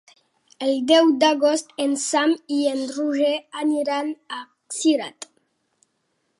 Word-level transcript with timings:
El 0.67 0.71
deu 0.91 1.11
d'agost 1.23 1.75
en 1.85 1.93
Sam 2.05 2.33
i 2.57 2.57
en 2.71 2.81
Roger 2.95 3.37
aniran 3.65 4.13
a 4.37 4.43
Cirat. 4.81 5.33